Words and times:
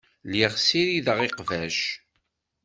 Lliɣ 0.29 0.53
ssirideɣ 0.57 1.17
iqbac. 1.27 1.79